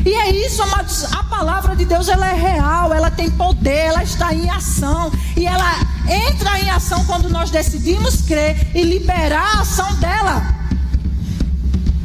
[0.06, 1.04] E é isso, amados.
[1.14, 5.12] A palavra de Deus ela é real, ela tem poder, ela está em ação.
[5.38, 10.44] E ela entra em ação quando nós decidimos crer e liberar a ação dela.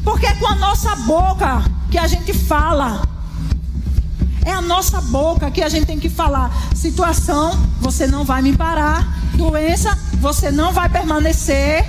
[0.04, 3.02] Porque é com a nossa boca que a gente fala.
[4.44, 6.52] É a nossa boca que a gente tem que falar.
[6.74, 9.04] Situação, você não vai me parar.
[9.34, 11.84] Doença, você não vai permanecer.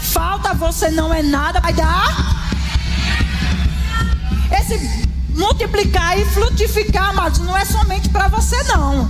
[0.00, 1.60] Falta, você não é nada.
[1.60, 2.50] Vai dar.
[4.52, 5.09] Esse
[5.40, 9.08] multiplicar e frutificar, amados, não é somente para você, não.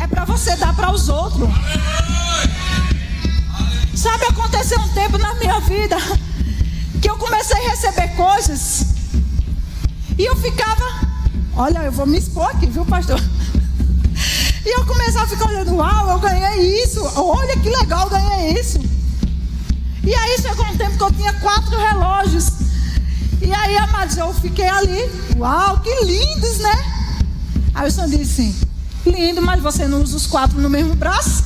[0.00, 1.48] É para você dar para os outros.
[3.94, 5.96] Sabe, aconteceu um tempo na minha vida
[7.00, 8.86] que eu comecei a receber coisas
[10.18, 10.84] e eu ficava,
[11.54, 13.20] olha, eu vou me expor aqui, viu, pastor?
[14.64, 18.58] E eu começava a ficar olhando, uau, eu ganhei isso, olha que legal, eu ganhei
[18.58, 18.80] isso.
[20.02, 22.63] E aí chegou um tempo que eu tinha quatro relógios.
[23.44, 26.74] E aí, amados, eu fiquei ali, uau, que lindos, né?
[27.74, 28.54] Aí o Senhor disse assim:
[29.04, 31.44] lindo, mas você não usa os quatro no mesmo braço?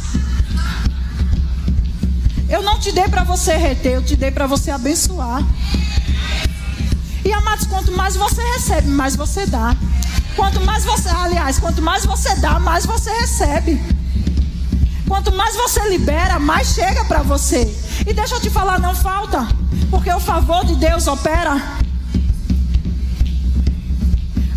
[2.49, 5.43] Eu não te dei para você reter, eu te dei para você abençoar.
[7.25, 9.77] E amados, quanto mais você recebe, mais você dá.
[10.37, 13.83] Quanto mais você, aliás, quanto mais você dá, mais você recebe.
[15.09, 17.65] Quanto mais você libera, mais chega para você.
[18.07, 19.49] E deixa eu te falar, não falta,
[19.91, 21.88] porque o favor de Deus opera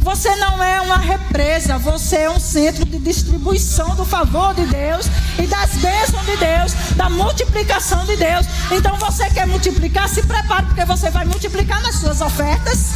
[0.02, 5.06] você não é uma represa, você é um centro de distribuição do favor de Deus
[5.38, 8.48] e das bênçãos de Deus, da multiplicação de Deus.
[8.72, 12.94] Então você quer multiplicar, se prepare, porque você vai multiplicar nas suas ofertas.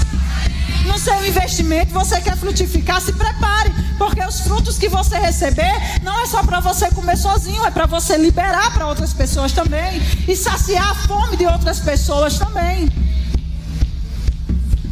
[0.86, 6.20] No seu investimento, você quer frutificar, se prepare, porque os frutos que você receber não
[6.22, 10.36] é só para você comer sozinho, é para você liberar para outras pessoas também e
[10.36, 12.88] saciar a fome de outras pessoas também.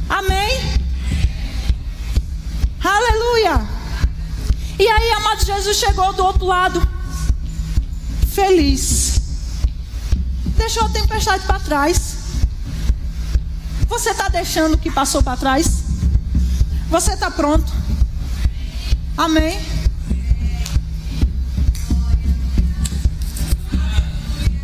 [0.10, 0.73] Amém?
[2.84, 3.66] Aleluia!
[4.78, 6.86] E aí, amado Jesus chegou do outro lado,
[8.28, 9.22] feliz.
[10.58, 12.18] Deixou a tempestade para trás.
[13.88, 15.84] Você está deixando o que passou para trás?
[16.90, 17.72] Você está pronto?
[19.16, 19.60] Amém?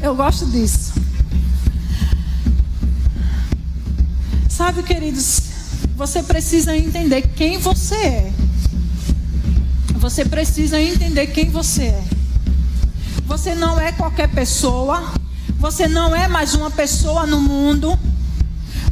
[0.02, 0.94] Eu gosto disso.
[4.50, 5.49] Sabe, queridos,
[6.00, 8.32] você precisa entender quem você é.
[9.96, 12.04] Você precisa entender quem você é.
[13.26, 15.12] Você não é qualquer pessoa.
[15.58, 18.00] Você não é mais uma pessoa no mundo.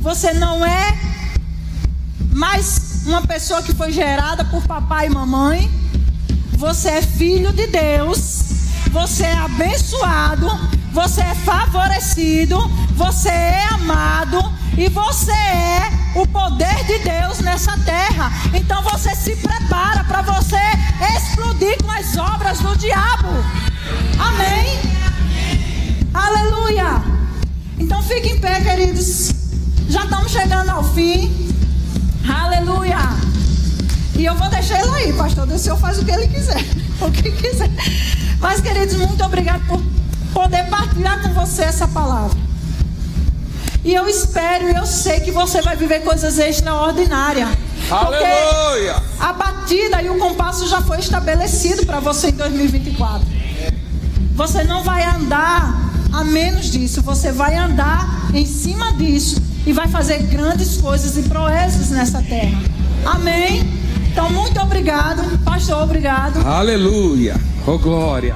[0.02, 0.98] Você não é
[2.34, 5.72] mais uma pessoa que foi gerada por papai e mamãe.
[6.58, 8.44] Você é filho de Deus.
[8.92, 10.46] Você é abençoado.
[10.92, 12.58] Você é favorecido.
[12.96, 14.40] Você é amado.
[14.78, 18.32] E você é o poder de Deus nessa terra.
[18.54, 20.60] Então você se prepara para você
[21.16, 23.30] explodir com as obras do diabo.
[24.20, 24.80] Amém?
[26.14, 27.04] Aleluia.
[27.80, 29.34] Então fique em pé, queridos.
[29.90, 31.54] Já estamos chegando ao fim.
[32.28, 32.98] Aleluia.
[34.16, 35.48] E eu vou deixar ele aí, pastor.
[35.48, 36.64] O senhor faz o que ele quiser.
[37.00, 37.70] O que quiser.
[38.40, 39.80] Mas, queridos, muito obrigado por
[40.34, 42.47] poder partilhar com você essa palavra.
[43.88, 47.48] E eu espero e eu sei que você vai viver coisas extraordinárias.
[47.90, 49.02] Aleluia!
[49.18, 53.26] A batida e o compasso já foi estabelecido para você em 2024.
[54.36, 59.88] Você não vai andar a menos disso, você vai andar em cima disso e vai
[59.88, 62.62] fazer grandes coisas e proezas nessa terra.
[63.06, 63.62] Amém?
[64.12, 66.46] Então, muito obrigado, pastor, obrigado.
[66.46, 67.40] Aleluia!
[67.66, 68.36] Oh glória!